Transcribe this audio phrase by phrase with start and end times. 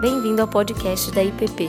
[0.00, 1.68] Bem-vindo ao podcast da IPP.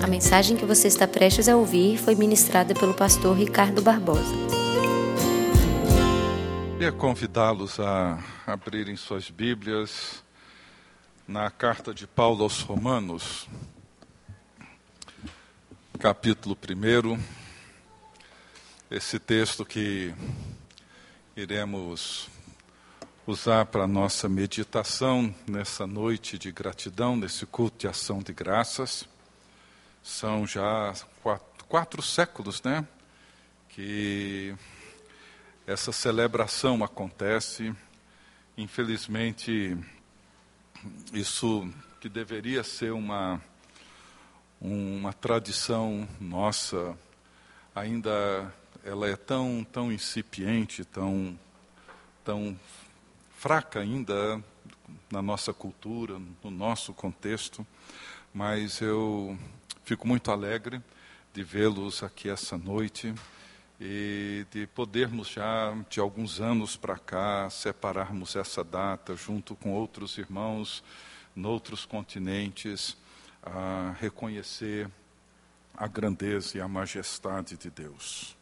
[0.00, 4.32] A mensagem que você está prestes a ouvir foi ministrada pelo pastor Ricardo Barbosa.
[6.74, 10.22] Queria convidá-los a abrirem suas Bíblias
[11.26, 13.48] na carta de Paulo aos Romanos,
[15.98, 17.18] capítulo 1.
[18.88, 20.14] Esse texto que
[21.36, 22.30] iremos
[23.26, 29.08] usar para nossa meditação nessa noite de gratidão, nesse culto de ação de graças.
[30.02, 32.86] São já quatro, quatro séculos, né?
[33.68, 34.54] Que
[35.66, 37.72] essa celebração acontece.
[38.58, 39.76] Infelizmente,
[41.12, 43.40] isso que deveria ser uma,
[44.60, 46.98] uma tradição nossa,
[47.72, 48.52] ainda
[48.84, 51.38] ela é tão, tão incipiente, tão,
[52.24, 52.58] tão
[53.42, 54.40] fraca ainda
[55.10, 57.66] na nossa cultura, no nosso contexto,
[58.32, 59.36] mas eu
[59.82, 60.80] fico muito alegre
[61.34, 63.12] de vê-los aqui essa noite
[63.80, 70.18] e de podermos já de alguns anos para cá separarmos essa data junto com outros
[70.18, 70.84] irmãos
[71.34, 72.96] noutros continentes
[73.42, 74.88] a reconhecer
[75.76, 78.36] a grandeza e a majestade de Deus.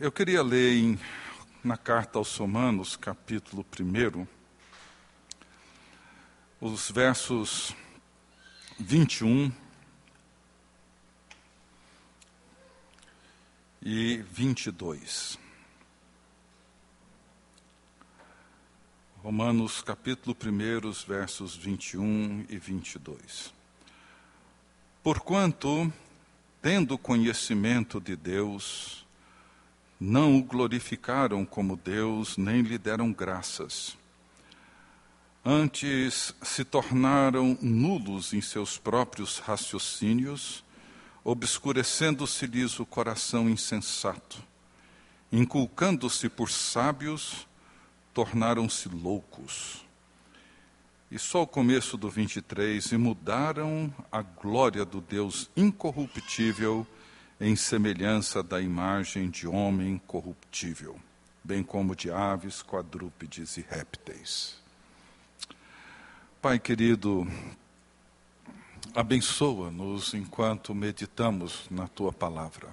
[0.00, 0.98] Eu queria ler em
[1.62, 4.26] na carta aos Romanos, capítulo 1,
[6.60, 7.72] os versos
[8.80, 9.52] 21
[13.80, 15.38] e 22.
[19.22, 23.54] Romanos, capítulo 1, os versos 21 e 22.
[25.00, 25.92] Porquanto,
[26.60, 29.01] tendo conhecimento de Deus,
[30.04, 33.96] não o glorificaram como Deus, nem lhe deram graças.
[35.44, 40.64] Antes se tornaram nulos em seus próprios raciocínios,
[41.22, 44.42] obscurecendo-se-lhes o coração insensato.
[45.30, 47.46] Inculcando-se por sábios,
[48.12, 49.86] tornaram-se loucos.
[51.12, 56.84] E só o começo do 23, e mudaram a glória do Deus incorruptível
[57.40, 60.98] em semelhança da imagem de homem corruptível,
[61.42, 64.60] bem como de aves, quadrúpedes e répteis.
[66.40, 67.26] Pai querido,
[68.94, 72.68] abençoa-nos enquanto meditamos na tua palavra.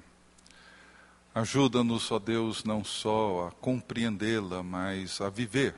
[1.34, 5.76] Ajuda-nos, ó Deus, não só a compreendê-la, mas a viver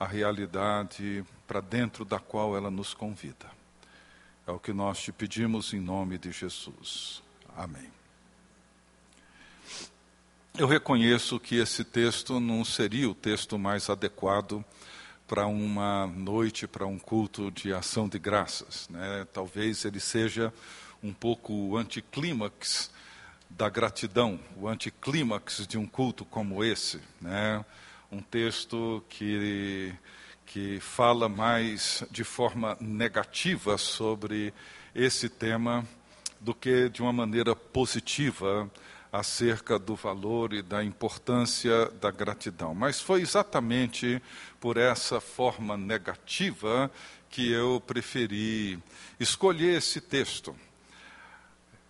[0.00, 3.50] a realidade para dentro da qual ela nos convida.
[4.46, 7.22] É o que nós te pedimos em nome de Jesus.
[7.56, 7.90] Amém.
[10.58, 14.64] Eu reconheço que esse texto não seria o texto mais adequado
[15.26, 18.86] para uma noite, para um culto de ação de graças.
[18.88, 19.26] Né?
[19.32, 20.52] Talvez ele seja
[21.02, 22.90] um pouco o anticlímax
[23.48, 27.00] da gratidão, o anticlímax de um culto como esse.
[27.20, 27.64] Né?
[28.10, 29.94] Um texto que,
[30.44, 34.52] que fala mais de forma negativa sobre
[34.94, 35.86] esse tema
[36.42, 38.70] do que de uma maneira positiva
[39.12, 42.74] acerca do valor e da importância da gratidão.
[42.74, 44.20] Mas foi exatamente
[44.60, 46.90] por essa forma negativa
[47.30, 48.78] que eu preferi
[49.20, 50.56] escolher esse texto.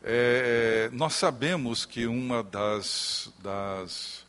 [0.03, 4.27] É, nós sabemos que uma das, das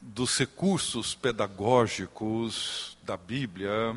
[0.00, 3.96] dos recursos pedagógicos da Bíblia,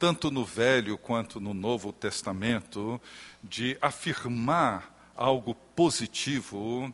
[0.00, 2.98] tanto no Velho quanto no Novo Testamento,
[3.44, 6.90] de afirmar algo positivo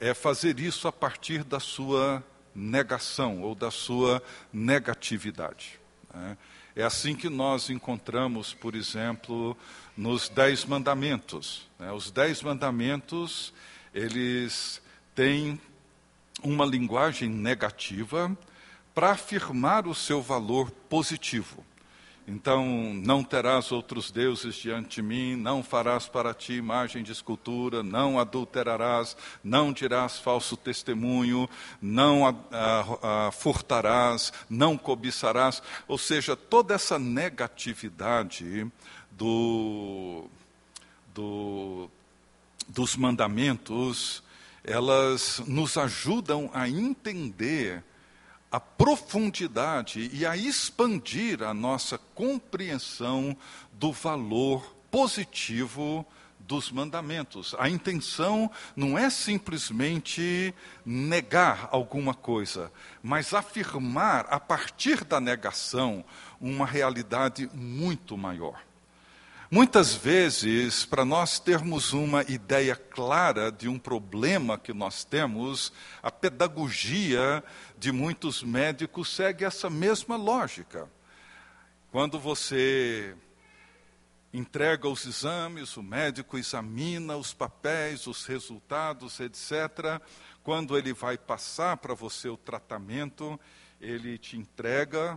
[0.00, 2.24] é fazer isso a partir da sua
[2.54, 5.78] negação ou da sua negatividade.
[6.14, 6.38] Né?
[6.74, 9.54] É assim que nós encontramos, por exemplo,
[9.94, 11.68] nos Dez Mandamentos.
[11.78, 11.92] Né?
[11.92, 13.52] Os Dez Mandamentos,
[13.92, 14.80] eles
[15.14, 15.60] têm
[16.42, 18.34] uma linguagem negativa
[18.94, 21.62] para afirmar o seu valor positivo.
[22.28, 27.84] Então, não terás outros deuses diante de mim, não farás para ti imagem de escultura,
[27.84, 31.48] não adulterarás, não dirás falso testemunho,
[31.80, 35.62] não a, a, a, furtarás, não cobiçarás.
[35.86, 38.66] Ou seja, toda essa negatividade
[39.12, 40.24] do,
[41.14, 41.88] do,
[42.66, 44.20] dos mandamentos,
[44.64, 47.84] elas nos ajudam a entender
[48.50, 53.36] a profundidade e a expandir a nossa compreensão
[53.72, 56.06] do valor positivo
[56.46, 57.54] dos mandamentos.
[57.58, 60.54] A intenção não é simplesmente
[60.84, 62.72] negar alguma coisa,
[63.02, 66.04] mas afirmar a partir da negação
[66.40, 68.62] uma realidade muito maior.
[69.48, 75.72] Muitas vezes, para nós termos uma ideia clara de um problema que nós temos,
[76.02, 77.44] a pedagogia
[77.78, 80.90] de muitos médicos segue essa mesma lógica.
[81.92, 83.14] Quando você
[84.34, 90.02] entrega os exames, o médico examina os papéis, os resultados, etc.
[90.42, 93.38] Quando ele vai passar para você o tratamento,
[93.80, 95.16] ele te entrega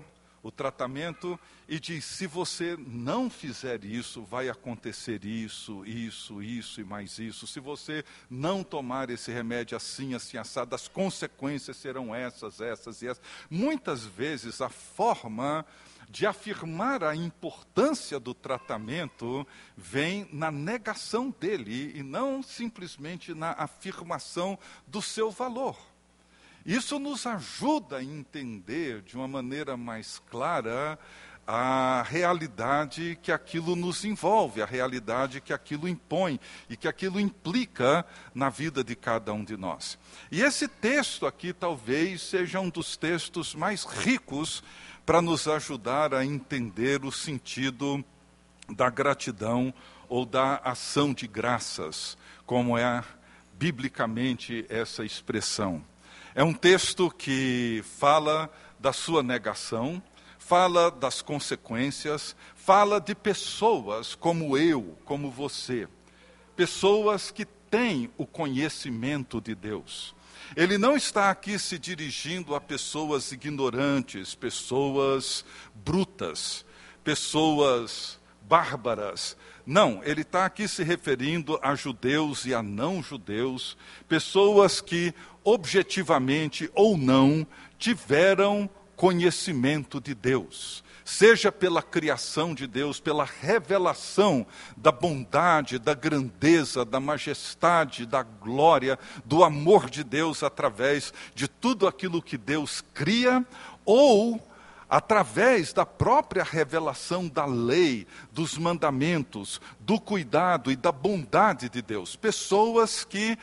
[0.50, 6.84] o tratamento e diz: se você não fizer isso, vai acontecer isso, isso, isso e
[6.84, 7.48] mais isso.
[7.48, 13.08] Se você não tomar esse remédio assim, assim, assado, as consequências serão essas, essas e
[13.08, 13.24] essas.
[13.50, 15.66] Muitas vezes a forma
[16.10, 19.48] de afirmar a importância do tratamento
[19.78, 24.58] vem na negação dele e não simplesmente na afirmação
[24.88, 25.78] do seu valor.
[26.70, 31.00] Isso nos ajuda a entender de uma maneira mais clara
[31.48, 36.40] a realidade que aquilo nos envolve, a realidade que aquilo impõe
[36.70, 38.06] e que aquilo implica
[38.36, 39.98] na vida de cada um de nós.
[40.32, 44.64] E esse texto aqui talvez seja um dos textos mais ricos
[45.08, 48.06] para nos ajudar a entender o sentido
[48.70, 49.74] da gratidão
[50.08, 52.16] ou da ação de graças,
[52.46, 53.04] como é
[53.58, 55.84] biblicamente essa expressão.
[56.40, 58.50] É um texto que fala
[58.80, 60.02] da sua negação,
[60.38, 65.86] fala das consequências, fala de pessoas como eu, como você,
[66.56, 70.16] pessoas que têm o conhecimento de Deus
[70.56, 75.46] ele não está aqui se dirigindo a pessoas ignorantes, pessoas
[75.76, 76.66] brutas,
[77.04, 78.20] pessoas
[78.50, 79.38] bárbaras.
[79.64, 83.78] Não, ele está aqui se referindo a judeus e a não judeus,
[84.08, 85.14] pessoas que,
[85.44, 87.46] objetivamente ou não,
[87.78, 94.46] tiveram conhecimento de Deus seja pela criação de Deus, pela revelação
[94.78, 101.88] da bondade, da grandeza, da majestade, da glória, do amor de Deus através de tudo
[101.88, 103.44] aquilo que Deus cria,
[103.84, 104.40] ou
[104.88, 112.16] através da própria revelação da lei, dos mandamentos, do cuidado e da bondade de Deus.
[112.16, 113.36] Pessoas que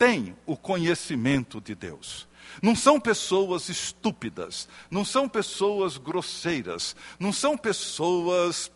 [0.00, 2.26] têm o conhecimento de Deus.
[2.62, 8.72] Não são pessoas estúpidas, não são pessoas grosseiras, não são pessoas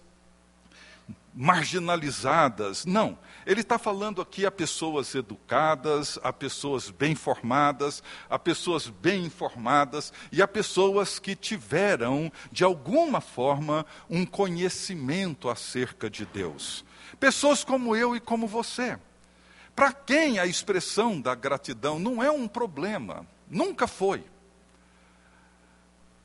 [1.34, 2.84] marginalizadas.
[2.84, 3.18] Não.
[3.46, 10.12] Ele está falando aqui a pessoas educadas, a pessoas bem formadas, a pessoas bem informadas
[10.30, 16.84] e a pessoas que tiveram, de alguma forma, um conhecimento acerca de Deus.
[17.18, 18.98] Pessoas como eu e como você.
[19.74, 23.26] Para quem a expressão da gratidão não é um problema.
[23.50, 24.24] Nunca foi.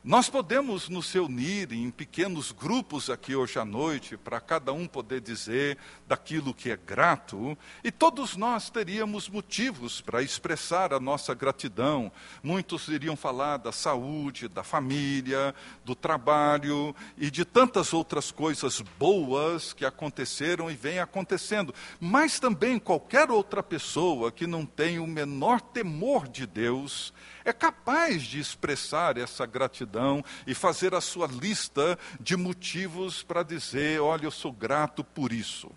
[0.02, 5.20] Nós podemos nos reunir em pequenos grupos aqui hoje à noite, para cada um poder
[5.20, 5.76] dizer
[6.08, 12.10] daquilo que é grato, e todos nós teríamos motivos para expressar a nossa gratidão.
[12.42, 15.54] Muitos iriam falar da saúde, da família,
[15.84, 21.74] do trabalho e de tantas outras coisas boas que aconteceram e vêm acontecendo.
[22.00, 27.12] Mas também qualquer outra pessoa que não tem o menor temor de Deus,
[27.50, 34.00] é capaz de expressar essa gratidão e fazer a sua lista de motivos para dizer:
[34.00, 35.70] olha, eu sou grato por isso.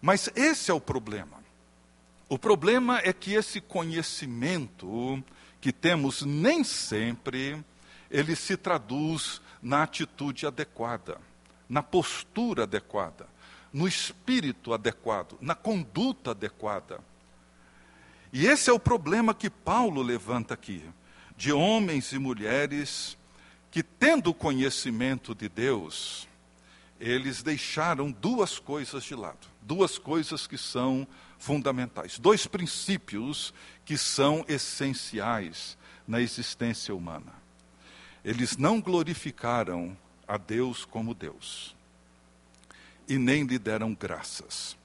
[0.00, 1.38] Mas esse é o problema.
[2.28, 5.22] O problema é que esse conhecimento
[5.60, 7.62] que temos nem sempre
[8.10, 11.18] ele se traduz na atitude adequada,
[11.68, 13.28] na postura adequada,
[13.72, 17.00] no espírito adequado, na conduta adequada.
[18.32, 20.84] E esse é o problema que Paulo levanta aqui,
[21.36, 23.16] de homens e mulheres
[23.70, 26.28] que, tendo conhecimento de Deus,
[27.00, 31.06] eles deixaram duas coisas de lado, duas coisas que são
[31.38, 37.32] fundamentais, dois princípios que são essenciais na existência humana.
[38.24, 39.96] Eles não glorificaram
[40.28, 41.74] a Deus como Deus
[43.08, 44.76] e nem lhe deram graças.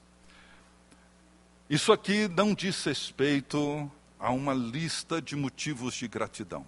[1.68, 6.64] Isso aqui não diz respeito a uma lista de motivos de gratidão.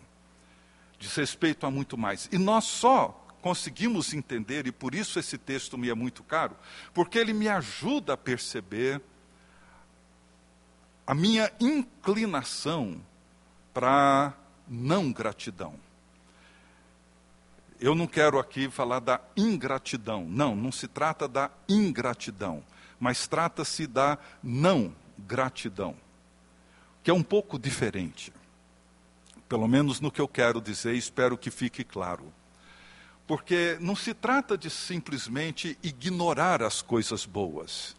[0.99, 2.29] Diz respeito a muito mais.
[2.33, 6.57] E nós só conseguimos entender, e por isso esse texto me é muito caro,
[6.93, 9.01] porque ele me ajuda a perceber
[11.07, 13.01] a minha inclinação
[13.73, 14.35] para
[14.67, 15.75] não gratidão.
[17.81, 20.27] Eu não quero aqui falar da ingratidão.
[20.29, 22.65] Não, não se trata da ingratidão
[22.99, 25.95] mas trata-se da não gratidão,
[27.03, 28.33] que é um pouco diferente.
[29.49, 32.33] Pelo menos no que eu quero dizer, espero que fique claro.
[33.27, 37.97] Porque não se trata de simplesmente ignorar as coisas boas.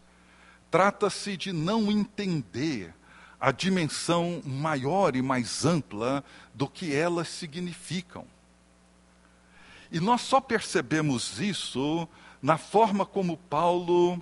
[0.71, 2.93] Trata-se de não entender
[3.39, 8.25] a dimensão maior e mais ampla do que elas significam.
[9.91, 12.07] E nós só percebemos isso
[12.41, 14.21] na forma como Paulo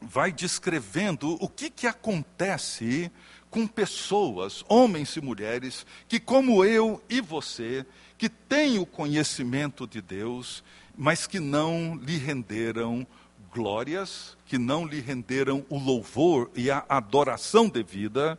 [0.00, 3.10] vai descrevendo o que, que acontece
[3.50, 7.84] com pessoas, homens e mulheres, que, como eu e você,
[8.16, 10.62] que têm o conhecimento de Deus,
[10.96, 13.06] mas que não lhe renderam
[13.52, 18.38] glórias, que não lhe renderam o louvor e a adoração devida,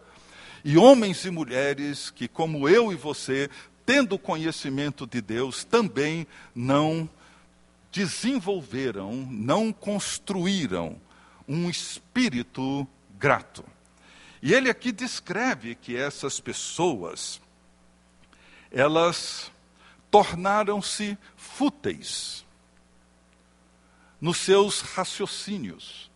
[0.64, 3.50] e homens e mulheres que, como eu e você,
[3.86, 7.10] tendo o conhecimento de Deus, também não
[7.92, 10.98] desenvolveram, não construíram
[11.50, 12.88] um espírito
[13.18, 13.66] grato.
[14.40, 17.42] E ele aqui descreve que essas pessoas,
[18.72, 19.52] elas
[20.12, 22.46] tornaram-se fúteis
[24.22, 26.12] nos seus raciocínios,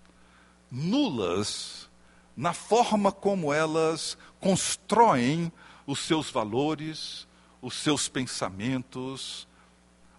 [0.69, 1.89] nulas
[2.35, 5.51] na forma como elas constroem
[5.85, 7.27] os seus valores,
[7.61, 9.47] os seus pensamentos,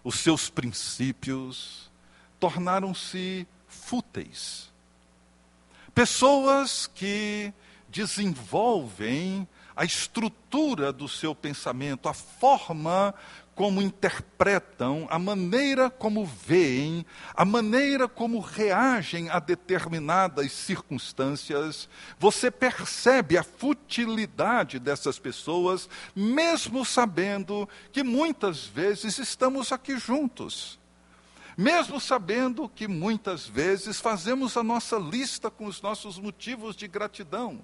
[0.03, 1.91] os seus princípios,
[2.39, 4.74] tornaram-se fúteis.
[5.95, 7.53] Pessoas que
[7.87, 13.15] desenvolvem a estrutura do seu pensamento, a forma
[13.55, 21.87] como interpretam, a maneira como veem, a maneira como reagem a determinadas circunstâncias,
[22.19, 30.77] você percebe a futilidade dessas pessoas, mesmo sabendo que muitas vezes estamos aqui juntos.
[31.57, 37.63] Mesmo sabendo que muitas vezes fazemos a nossa lista com os nossos motivos de gratidão,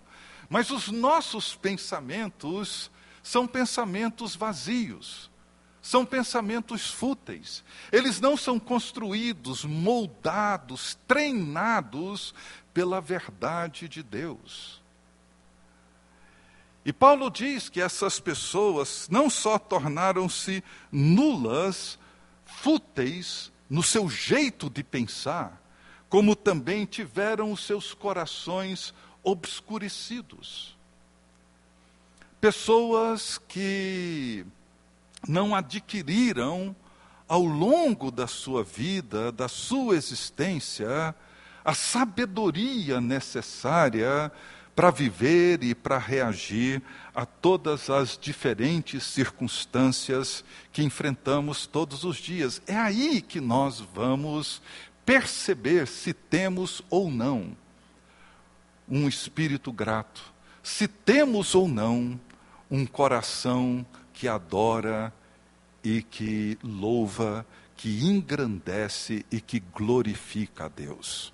[0.50, 2.90] mas os nossos pensamentos
[3.22, 5.32] são pensamentos vazios
[5.82, 7.64] são pensamentos fúteis.
[7.92, 12.34] Eles não são construídos, moldados, treinados
[12.74, 14.80] pela verdade de Deus.
[16.86, 21.98] E Paulo diz que essas pessoas não só tornaram-se nulas,
[22.46, 25.64] fúteis no seu jeito de pensar,
[26.10, 30.78] como também tiveram os seus corações obscurecidos.
[32.42, 34.46] Pessoas que
[35.26, 36.76] não adquiriram
[37.30, 41.16] ao longo da sua vida, da sua existência,
[41.64, 44.30] a sabedoria necessária
[44.76, 46.82] para viver e para reagir
[47.14, 52.62] a todas as diferentes circunstâncias que enfrentamos todos os dias.
[52.66, 54.62] É aí que nós vamos
[55.06, 57.56] perceber se temos ou não
[58.88, 60.24] um espírito grato,
[60.64, 62.20] se temos ou não
[62.70, 65.14] um coração que adora
[65.84, 71.34] e que louva, que engrandece e que glorifica a Deus.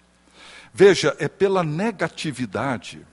[0.73, 3.05] Veja, é pela negatividade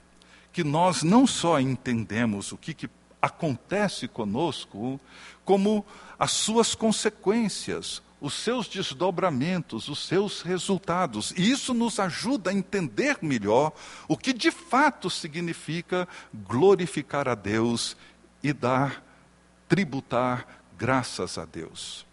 [0.54, 2.88] que nós não só entendemos o que, que
[3.20, 5.00] acontece conosco,
[5.44, 5.84] como
[6.16, 11.34] as suas consequências, os seus desdobramentos, os seus resultados.
[11.36, 13.72] E isso nos ajuda a entender melhor
[14.06, 17.96] o que de fato significa glorificar a Deus
[18.40, 19.02] e dar
[19.68, 20.46] tributar
[20.78, 22.06] graças a Deus.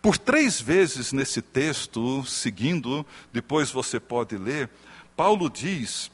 [0.00, 4.70] Por três vezes nesse texto, seguindo, depois você pode ler,
[5.14, 6.10] Paulo diz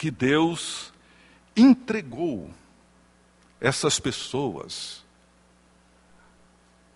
[0.00, 0.94] que Deus
[1.54, 2.50] entregou
[3.60, 5.04] essas pessoas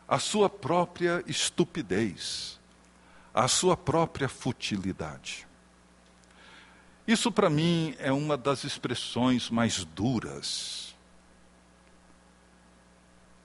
[0.08, 2.58] à sua própria estupidez,
[3.34, 5.46] à sua própria futilidade.
[7.06, 10.96] Isso para mim é uma das expressões mais duras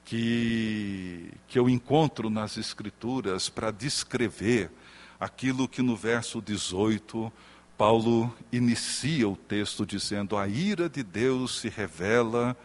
[0.06, 4.72] que, que eu encontro nas Escrituras para descrever
[5.20, 7.30] aquilo que no verso 18
[7.80, 12.56] Paulo inicia o texto dizendo: A ira de Deus se revela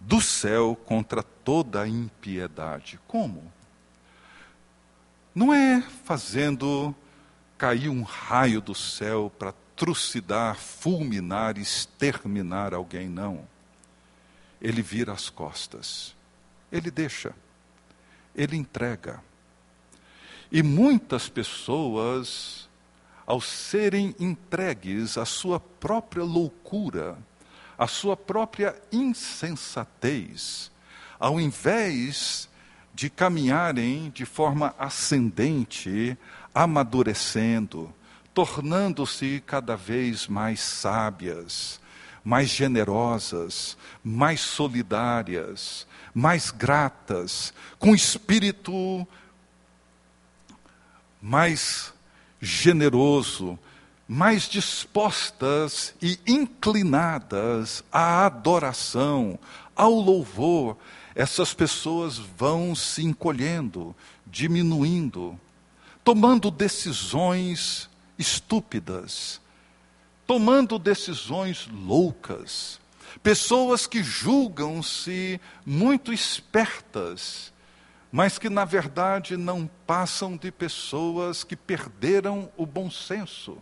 [0.00, 2.98] do céu contra toda a impiedade.
[3.06, 3.52] Como?
[5.32, 6.92] Não é fazendo
[7.56, 13.46] cair um raio do céu para trucidar, fulminar, exterminar alguém, não.
[14.60, 16.18] Ele vira as costas
[16.70, 17.34] ele deixa,
[18.34, 19.22] ele entrega.
[20.50, 22.67] E muitas pessoas,
[23.28, 27.18] ao serem entregues à sua própria loucura,
[27.76, 30.72] à sua própria insensatez,
[31.20, 32.48] ao invés
[32.94, 36.16] de caminharem de forma ascendente,
[36.54, 37.94] amadurecendo,
[38.32, 41.78] tornando-se cada vez mais sábias,
[42.24, 49.06] mais generosas, mais solidárias, mais gratas, com espírito
[51.20, 51.92] mais
[52.40, 53.58] generoso,
[54.06, 59.38] mais dispostas e inclinadas à adoração,
[59.76, 60.76] ao louvor,
[61.14, 63.94] essas pessoas vão se encolhendo,
[64.26, 65.38] diminuindo,
[66.02, 69.40] tomando decisões estúpidas,
[70.26, 72.80] tomando decisões loucas.
[73.22, 77.52] Pessoas que julgam-se muito espertas,
[78.10, 83.58] mas que na verdade não passam de pessoas que perderam o bom senso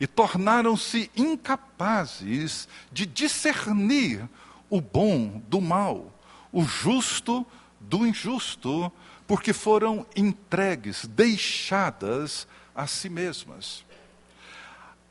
[0.00, 4.26] e tornaram-se incapazes de discernir
[4.70, 6.10] o bom do mal,
[6.50, 7.46] o justo
[7.78, 8.90] do injusto,
[9.26, 13.84] porque foram entregues, deixadas a si mesmas.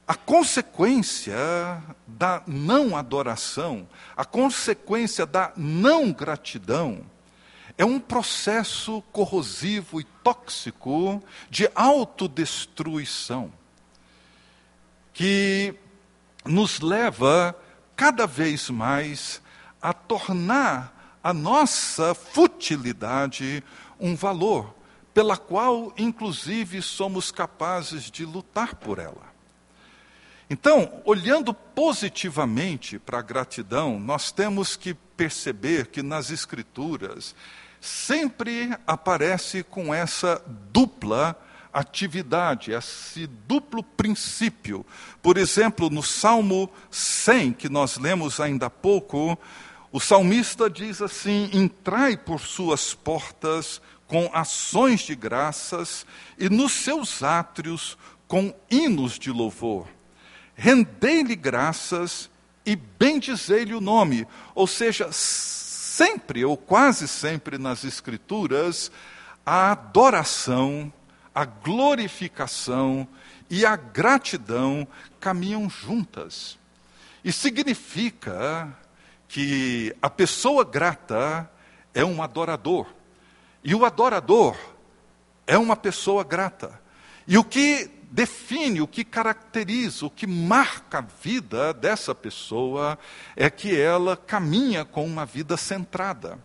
[0.08, 1.38] A consequência
[2.08, 3.88] da não adoração,
[4.18, 7.06] a consequência da não gratidão,
[7.80, 13.54] é um processo corrosivo e tóxico de autodestruição,
[15.14, 15.74] que
[16.44, 17.58] nos leva
[17.96, 19.42] cada vez mais
[19.82, 23.64] a tornar a nossa futilidade
[23.98, 24.76] um valor,
[25.14, 29.29] pela qual, inclusive, somos capazes de lutar por ela.
[30.50, 37.36] Então, olhando positivamente para a gratidão, nós temos que perceber que nas Escrituras
[37.80, 41.40] sempre aparece com essa dupla
[41.72, 44.84] atividade, esse duplo princípio.
[45.22, 49.38] Por exemplo, no Salmo 100, que nós lemos ainda há pouco,
[49.92, 56.08] o salmista diz assim: Entrai por suas portas com ações de graças
[56.40, 57.96] e nos seus átrios
[58.28, 59.99] com hinos de louvor.
[60.62, 62.30] Rendei-lhe graças
[62.66, 64.28] e bendizei-lhe o nome.
[64.54, 68.92] Ou seja, sempre ou quase sempre nas Escrituras,
[69.46, 70.92] a adoração,
[71.34, 73.08] a glorificação
[73.50, 74.86] e a gratidão
[75.18, 76.60] caminham juntas.
[77.24, 78.78] E significa
[79.30, 81.50] que a pessoa grata
[81.94, 82.86] é um adorador.
[83.64, 84.58] E o adorador
[85.48, 86.78] é uma pessoa grata.
[87.26, 92.98] E o que define, o que caracteriza, o que marca a vida dessa pessoa
[93.36, 96.40] é que ela caminha com uma vida centrada.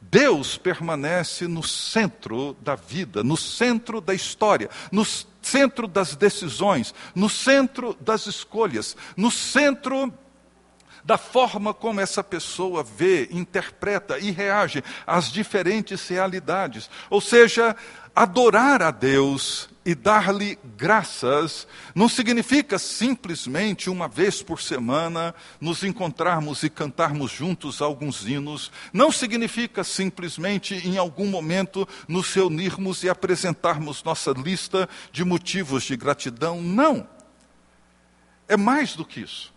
[0.00, 7.28] Deus permanece no centro da vida, no centro da história, no centro das decisões, no
[7.28, 10.12] centro das escolhas, no centro
[11.04, 16.90] da forma como essa pessoa vê, interpreta e reage às diferentes realidades.
[17.08, 17.76] Ou seja,
[18.14, 26.62] adorar a Deus e dar-lhe graças não significa simplesmente uma vez por semana nos encontrarmos
[26.62, 34.02] e cantarmos juntos alguns hinos, não significa simplesmente em algum momento nos reunirmos e apresentarmos
[34.04, 37.06] nossa lista de motivos de gratidão, não.
[38.48, 39.51] É mais do que isso.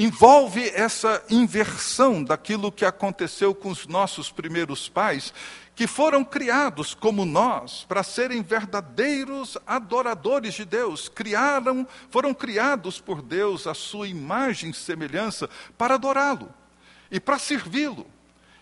[0.00, 5.34] Envolve essa inversão daquilo que aconteceu com os nossos primeiros pais,
[5.74, 13.20] que foram criados como nós para serem verdadeiros adoradores de Deus, criaram, foram criados por
[13.20, 16.48] Deus a sua imagem e semelhança para adorá-lo
[17.10, 18.06] e para servi-lo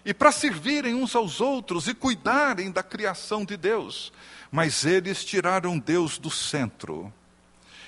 [0.06, 4.10] e para servirem uns aos outros e cuidarem da criação de Deus.
[4.50, 7.12] Mas eles tiraram Deus do centro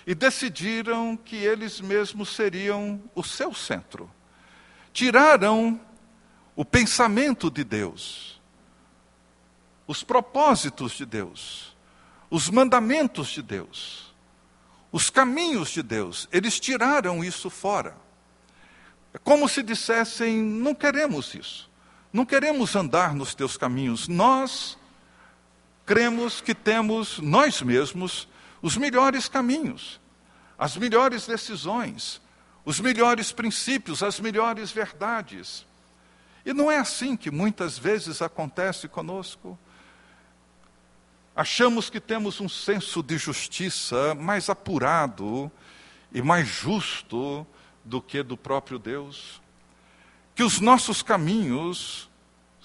[0.08, 4.10] e decidiram que eles mesmos seriam o seu centro.
[4.90, 5.78] Tiraram
[6.56, 8.28] o pensamento de Deus
[9.88, 11.74] os propósitos de Deus,
[12.30, 14.14] os mandamentos de Deus,
[14.92, 16.28] os caminhos de Deus.
[16.30, 17.96] Eles tiraram isso fora.
[19.14, 21.70] É como se dissessem: não queremos isso,
[22.12, 24.08] não queremos andar nos teus caminhos.
[24.08, 24.78] Nós
[25.86, 28.28] cremos que temos nós mesmos
[28.60, 30.00] os melhores caminhos,
[30.58, 32.20] as melhores decisões,
[32.64, 35.66] os melhores princípios, as melhores verdades.
[36.44, 39.58] E não é assim que muitas vezes acontece conosco.
[41.34, 45.50] Achamos que temos um senso de justiça mais apurado
[46.12, 47.46] e mais justo
[47.84, 49.40] do que do próprio Deus.
[50.34, 52.07] Que os nossos caminhos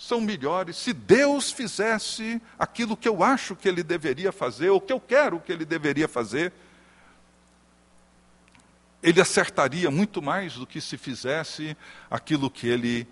[0.04, 4.92] são melhores se Deus fizesse aquilo que eu acho que ele deveria fazer, ou que
[4.92, 6.52] eu quero que ele deveria fazer.
[9.02, 11.78] Ele acertaria muito mais do que se fizesse
[12.12, 13.08] aquilo que ele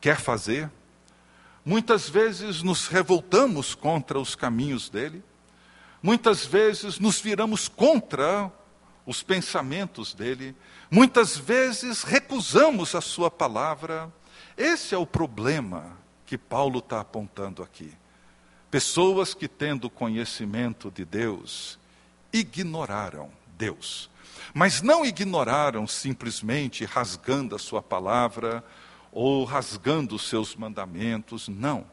[0.00, 0.70] quer fazer.
[1.64, 5.24] Muitas vezes nos revoltamos contra os caminhos dele.
[6.00, 8.50] Muitas vezes nos viramos contra
[9.04, 10.54] os pensamentos dele,
[10.88, 14.12] muitas vezes recusamos a sua palavra.
[14.56, 15.99] Esse é o problema
[16.30, 17.92] que Paulo está apontando aqui.
[18.70, 21.76] Pessoas que, tendo conhecimento de Deus,
[22.32, 24.08] ignoraram Deus.
[24.54, 28.62] Mas não ignoraram simplesmente rasgando a sua palavra
[29.10, 31.84] ou rasgando os seus mandamentos, não.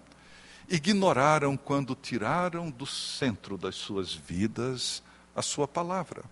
[0.69, 5.01] Ignoraram quando tiraram do centro das suas vidas
[5.35, 6.23] a sua palavra.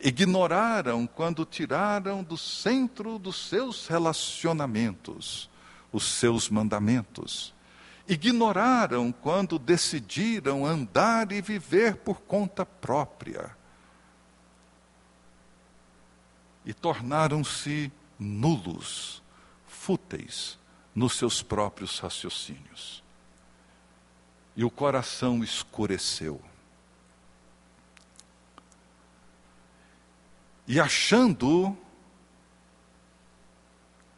[0.00, 5.52] Ignoraram quando tiraram do centro dos seus relacionamentos
[5.94, 7.54] os seus mandamentos.
[8.08, 13.56] Ignoraram quando decidiram andar e viver por conta própria.
[16.64, 19.22] E tornaram-se nulos,
[19.68, 20.58] fúteis
[20.92, 23.04] nos seus próprios raciocínios.
[24.56, 26.42] E o coração escureceu.
[30.66, 31.76] E achando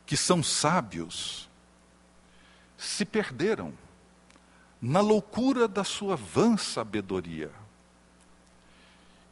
[0.07, 1.47] que são sábios,
[2.77, 3.73] se perderam
[4.81, 7.51] na loucura da sua vã sabedoria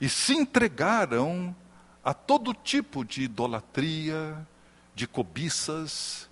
[0.00, 1.54] e se entregaram
[2.02, 4.46] a todo tipo de idolatria,
[4.94, 6.28] de cobiças,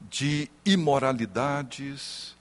[0.00, 2.36] de imoralidades,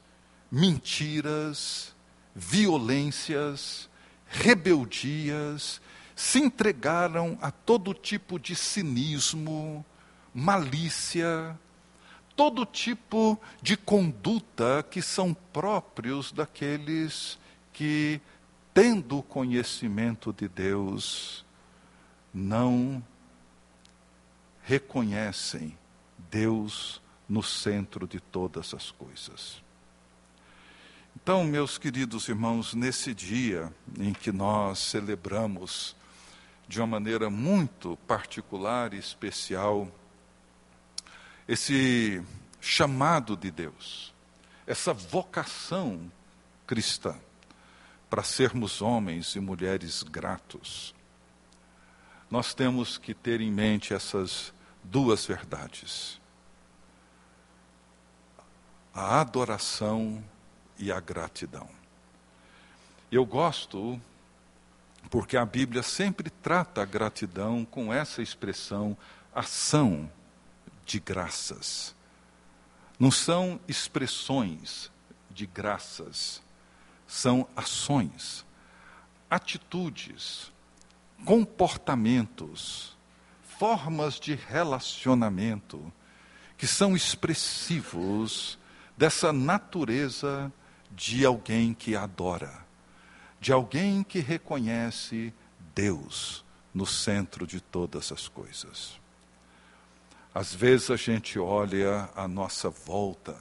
[0.51, 1.95] mentiras,
[2.35, 3.89] violências,
[4.27, 5.79] rebeldias,
[6.15, 9.85] se entregaram a todo tipo de cinismo,
[10.33, 11.57] malícia,
[12.35, 17.39] todo tipo de conduta que são próprios daqueles
[17.71, 18.19] que,
[18.73, 21.45] tendo conhecimento de Deus,
[22.33, 23.03] não
[24.63, 25.77] reconhecem
[26.29, 29.63] Deus no centro de todas as coisas.
[31.15, 35.95] Então, meus queridos irmãos, nesse dia em que nós celebramos
[36.67, 39.87] de uma maneira muito particular e especial
[41.47, 42.23] esse
[42.59, 44.13] chamado de Deus,
[44.65, 46.11] essa vocação
[46.65, 47.15] cristã
[48.09, 50.93] para sermos homens e mulheres gratos.
[52.29, 54.53] Nós temos que ter em mente essas
[54.83, 56.19] duas verdades:
[58.93, 60.23] a adoração
[60.77, 61.69] e a gratidão.
[63.11, 64.01] Eu gosto
[65.09, 68.97] porque a Bíblia sempre trata a gratidão com essa expressão
[69.33, 70.09] ação
[70.85, 71.95] de graças.
[72.99, 74.91] Não são expressões
[75.29, 76.41] de graças,
[77.05, 78.45] são ações,
[79.29, 80.51] atitudes,
[81.25, 82.95] comportamentos,
[83.43, 85.91] formas de relacionamento
[86.57, 88.57] que são expressivos
[88.97, 90.51] dessa natureza
[90.91, 92.65] de alguém que adora,
[93.41, 95.33] de alguém que reconhece
[95.73, 98.99] Deus no centro de todas as coisas.
[100.35, 103.37] Às vezes a gente olha à nossa volta,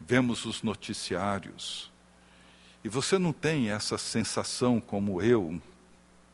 [0.00, 1.88] vemos os noticiários,
[2.82, 5.62] e você não tem essa sensação como eu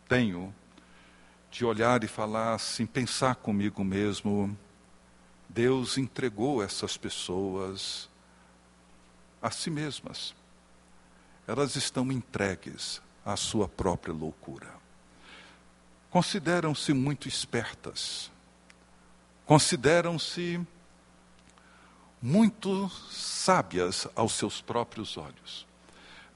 [0.09, 0.55] tenho,
[1.51, 4.57] de olhar e falar assim, pensar comigo mesmo,
[5.47, 8.09] Deus entregou essas pessoas
[9.43, 10.35] a si mesmas.
[11.47, 14.73] Elas estão entregues à sua própria loucura.
[16.09, 18.31] Consideram-se muito espertas,
[19.51, 20.65] consideram-se
[22.23, 25.67] muito sábias aos seus próprios olhos.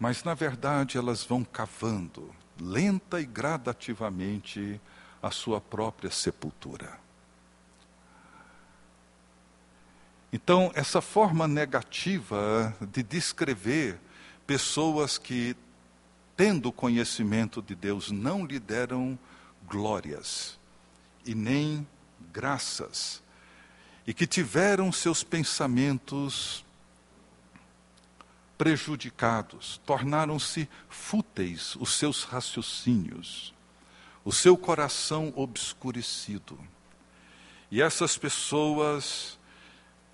[0.00, 4.80] Mas, na verdade, elas vão cavando, lenta e gradativamente,
[5.22, 6.98] a sua própria sepultura.
[10.32, 13.96] Então, essa forma negativa de descrever
[14.44, 15.54] pessoas que,
[16.36, 19.16] tendo conhecimento de Deus, não lhe deram
[19.68, 20.58] glórias
[21.24, 21.86] e nem
[22.34, 23.22] graças,
[24.04, 26.64] e que tiveram seus pensamentos
[28.58, 33.54] prejudicados, tornaram-se fúteis os seus raciocínios,
[34.24, 36.58] o seu coração obscurecido.
[37.70, 39.38] E essas pessoas,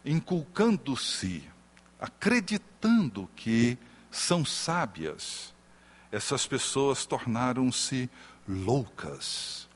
[0.04, 1.42] inculcando-se,
[1.98, 3.78] acreditando que
[4.10, 5.54] são sábias,
[6.12, 8.10] essas pessoas tornaram-se
[8.46, 9.69] loucas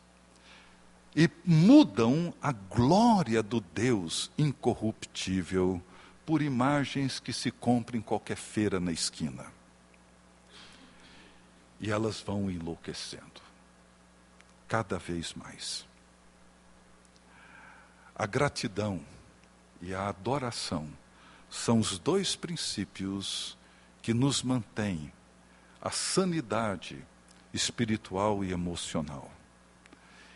[1.14, 5.80] e mudam a glória do Deus incorruptível
[6.26, 9.46] por imagens que se compram em qualquer feira na esquina.
[11.80, 13.42] E elas vão enlouquecendo,
[14.66, 15.86] cada vez mais.
[18.14, 19.00] A gratidão
[19.82, 20.88] e a adoração
[21.50, 23.56] são os dois princípios
[24.02, 25.12] que nos mantêm
[25.80, 27.04] a sanidade
[27.52, 29.30] espiritual e emocional,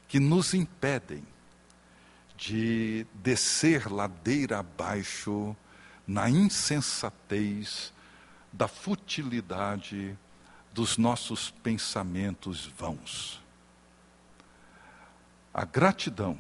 [0.09, 1.23] que nos impedem
[2.37, 5.55] de descer ladeira abaixo
[6.07, 7.93] na insensatez
[8.53, 10.17] da futilidade
[10.73, 13.43] dos nossos pensamentos vãos.
[15.53, 16.39] A gratidão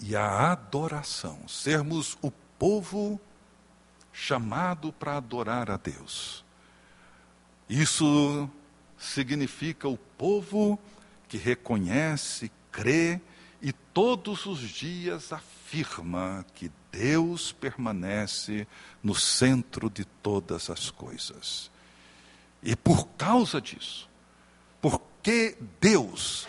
[0.00, 3.20] e a adoração, sermos o povo
[4.12, 6.44] chamado para adorar a Deus.
[7.68, 8.50] Isso
[8.98, 10.78] significa o povo
[11.28, 13.20] que reconhece, crê
[13.60, 18.68] e todos os dias afirma que Deus permanece
[19.02, 21.72] no centro de todas as coisas.
[22.62, 24.08] E por causa disso,
[24.80, 26.46] porque Deus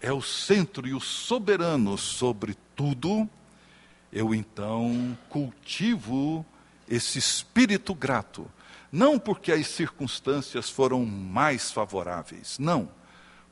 [0.00, 3.30] é o centro e o soberano sobre tudo,
[4.12, 6.44] eu então cultivo
[6.88, 8.50] esse espírito grato,
[8.90, 12.90] não porque as circunstâncias foram mais favoráveis, não,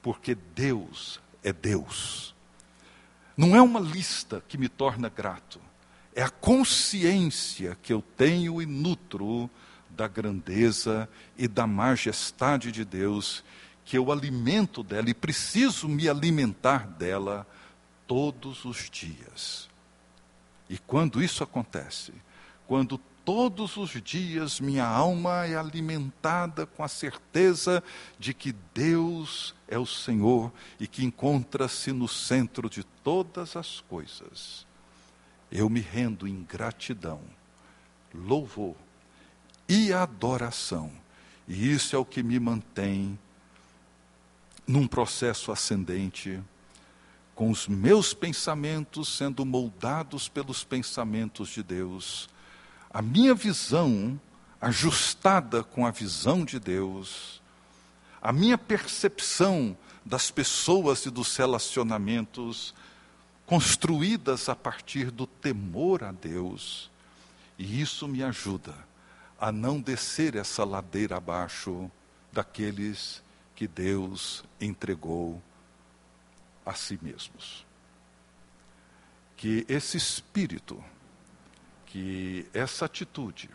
[0.03, 2.35] porque Deus é Deus.
[3.37, 5.61] Não é uma lista que me torna grato,
[6.13, 9.49] é a consciência que eu tenho e nutro
[9.91, 13.45] da grandeza e da majestade de Deus,
[13.85, 17.47] que eu alimento dela e preciso me alimentar dela
[18.09, 19.69] todos os dias.
[20.69, 22.13] E quando isso acontece,
[22.67, 27.85] quando todos os dias minha alma é alimentada com a certeza
[28.19, 34.67] de que Deus é o Senhor e que encontra-se no centro de todas as coisas.
[35.51, 37.21] Eu me rendo em gratidão,
[38.15, 38.75] louvor
[39.69, 40.91] e adoração.
[41.49, 43.19] E isso é o que me mantém
[44.67, 46.43] num processo ascendente,
[47.35, 52.29] com os meus pensamentos sendo moldados pelos pensamentos de Deus
[52.97, 54.19] a minha visão
[54.59, 57.43] ajustada com a visão de Deus,
[58.27, 62.75] a minha percepção das pessoas e dos relacionamentos
[63.47, 66.91] construídas a partir do temor a Deus,
[67.57, 68.75] e isso me ajuda
[69.39, 71.89] a não descer essa ladeira abaixo
[72.33, 73.23] daqueles
[73.55, 75.41] que Deus entregou
[76.65, 77.65] a si mesmos.
[79.37, 80.83] Que esse espírito
[81.87, 83.49] que essa atitude,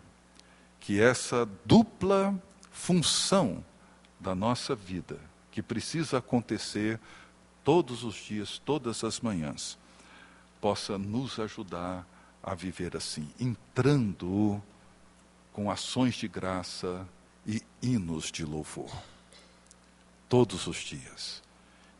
[0.79, 2.33] que essa dupla
[2.71, 3.61] função
[4.21, 5.19] da nossa vida,
[5.51, 6.99] que precisa acontecer
[7.63, 9.77] todos os dias, todas as manhãs,
[10.59, 12.07] possa nos ajudar
[12.41, 14.61] a viver assim, entrando
[15.51, 17.07] com ações de graça
[17.45, 18.91] e hinos de louvor.
[20.29, 21.43] Todos os dias,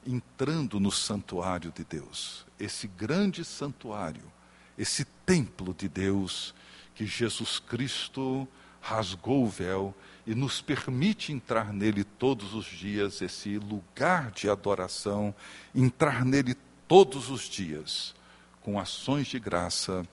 [0.07, 4.31] entrando no santuário de Deus, esse grande santuário
[4.77, 6.53] esse templo de Deus
[6.95, 8.47] que Jesus Cristo
[8.81, 9.93] rasgou o véu
[10.25, 15.33] e nos permite entrar nele todos os dias, esse lugar de adoração,
[15.73, 16.55] entrar nele
[16.87, 18.13] todos os dias,
[18.61, 20.05] com ações de graça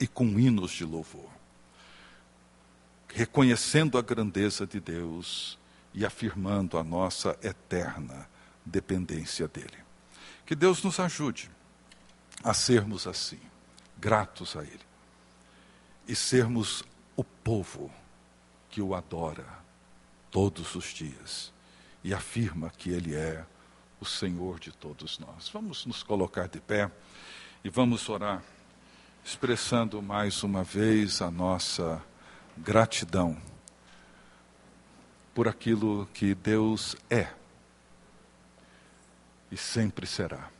[0.00, 1.28] e com hinos de louvor.
[3.08, 5.58] Reconhecendo a grandeza de Deus
[5.92, 8.28] e afirmando a nossa eterna
[8.64, 9.78] dependência dele.
[10.46, 11.50] Que Deus nos ajude
[12.42, 13.40] a sermos assim
[13.98, 14.80] gratos a Ele
[16.06, 16.84] e sermos
[17.16, 17.90] o povo
[18.78, 19.44] que o adora
[20.30, 21.52] todos os dias
[22.04, 23.44] e afirma que Ele é
[24.00, 25.48] o Senhor de todos nós.
[25.48, 26.88] Vamos nos colocar de pé
[27.64, 28.40] e vamos orar,
[29.24, 32.00] expressando mais uma vez a nossa
[32.56, 33.36] gratidão
[35.34, 37.32] por aquilo que Deus é
[39.50, 40.50] e sempre será.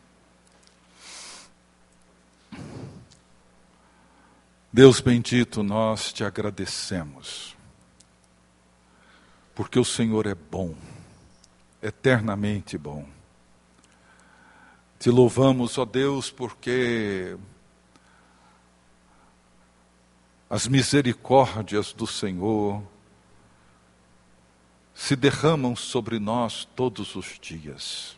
[4.73, 7.57] Deus bendito, nós te agradecemos,
[9.59, 10.73] porque o Senhor é bom,
[11.83, 13.05] eternamente bom.
[15.01, 17.37] Te louvamos, ó Deus, porque
[20.49, 22.81] as misericórdias do Senhor
[24.95, 28.17] se derramam sobre nós todos os dias.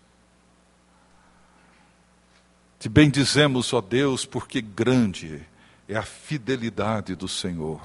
[2.79, 5.43] Te bendizemos, ó Deus, porque grande
[5.89, 7.81] é a fidelidade do Senhor.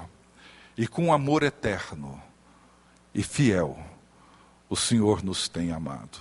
[0.76, 2.22] E com amor eterno
[3.16, 3.78] e fiel,
[4.68, 6.18] o Senhor nos tem amado.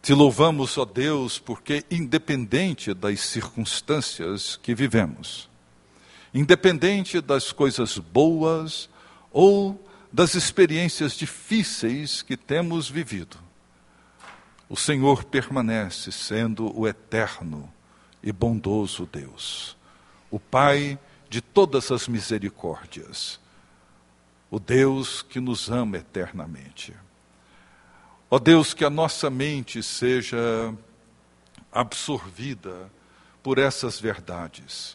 [0.00, 5.50] Te louvamos, ó Deus, porque independente das circunstâncias que vivemos,
[6.32, 8.88] independente das coisas boas
[9.32, 13.36] ou das experiências difíceis que temos vivido,
[14.68, 17.70] o Senhor permanece sendo o eterno
[18.22, 19.76] e bondoso Deus
[20.32, 23.38] o Pai de todas as misericórdias,
[24.52, 26.92] o Deus que nos ama eternamente.
[28.30, 30.36] Ó Deus, que a nossa mente seja
[31.72, 32.90] absorvida
[33.42, 34.94] por essas verdades,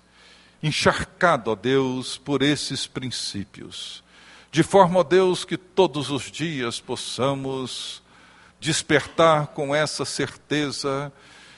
[0.62, 4.04] encharcada, ó Deus, por esses princípios,
[4.52, 8.04] de forma, ó Deus, que todos os dias possamos
[8.60, 11.12] despertar com essa certeza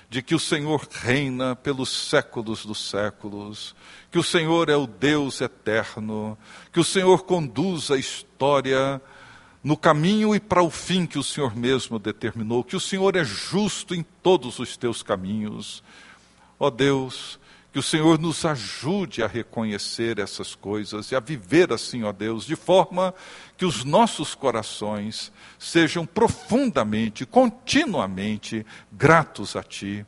[0.09, 3.75] de que o Senhor reina pelos séculos dos séculos,
[4.11, 6.37] que o Senhor é o Deus eterno,
[6.73, 8.99] que o Senhor conduz a história
[9.63, 13.23] no caminho e para o fim que o Senhor mesmo determinou, que o Senhor é
[13.23, 15.83] justo em todos os teus caminhos.
[16.57, 17.39] Ó Deus,
[17.71, 22.45] que o Senhor nos ajude a reconhecer essas coisas e a viver assim, ó Deus,
[22.45, 23.13] de forma
[23.57, 30.05] que os nossos corações sejam profundamente, continuamente gratos a Ti,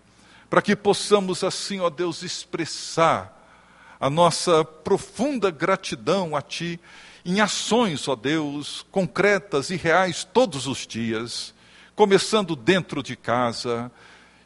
[0.50, 3.38] para que possamos assim, ó Deus, expressar
[4.00, 6.80] a nossa profunda gratidão a Ti
[7.24, 11.54] em ações, ó Deus, concretas e reais todos os dias,
[11.96, 13.92] começando dentro de casa,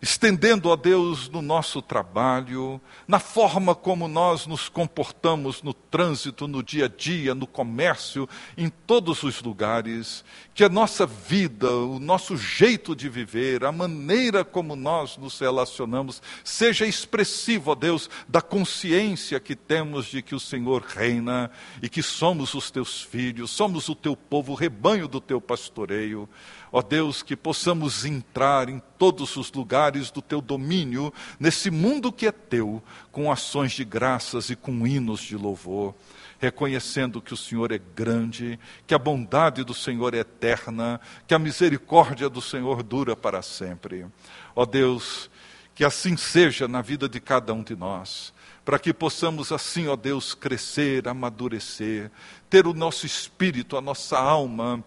[0.06, 6.62] estendendo a Deus no nosso trabalho, na forma como nós nos comportamos no trânsito, no
[6.62, 12.38] dia a dia, no comércio, em todos os lugares, que a nossa vida, o nosso
[12.38, 19.40] jeito de viver, a maneira como nós nos relacionamos, seja expressivo, ó Deus, da consciência
[19.40, 21.50] que temos de que o Senhor reina
[21.82, 26.30] e que somos os teus filhos, somos o teu povo, o rebanho do teu pastoreio.
[26.72, 32.28] Ó Deus, que possamos entrar em todos os lugares do teu domínio, nesse mundo que
[32.28, 35.96] é teu, com ações de graças e com hinos de louvor,
[36.40, 41.40] reconhecendo que o Senhor é grande, que a bondade do Senhor é eterna, que a
[41.40, 44.06] misericórdia do Senhor dura para sempre.
[44.56, 45.30] Ó Deus,
[45.74, 48.34] que assim seja na vida de cada um de nós
[48.66, 52.10] para que possamos assim, ó Deus, crescer, amadurecer,
[52.50, 54.84] ter o nosso espírito, a nossa alma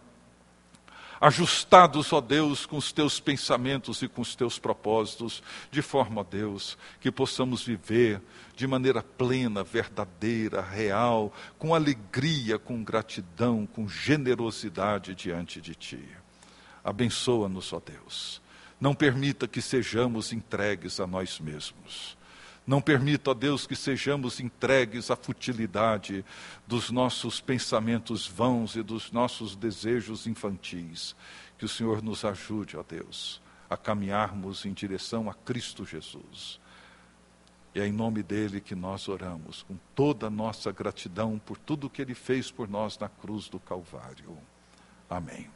[1.21, 6.25] ajustados, ó Deus, com os teus pensamentos e com os teus propósitos, de forma, ó
[6.25, 8.21] Deus, que possamos viver
[8.55, 16.09] de maneira plena, verdadeira, real, com alegria, com gratidão, com generosidade diante de Ti.
[16.83, 18.41] Abençoa-nos, ó Deus.
[18.81, 22.18] Não permita que sejamos entregues a nós mesmos
[22.69, 26.23] não permita, ó Deus, que sejamos entregues à futilidade
[26.67, 31.17] dos nossos pensamentos vãos e dos nossos desejos infantis.
[31.57, 36.61] Que o Senhor nos ajude, ó Deus, a caminharmos em direção a Cristo Jesus.
[37.75, 41.89] E é em nome dele que nós oramos, com toda a nossa gratidão por tudo
[41.89, 44.37] que ele fez por nós na cruz do Calvário.
[45.09, 45.49] Amém.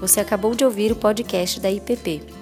[0.00, 2.41] Você acabou de ouvir o podcast da IPP.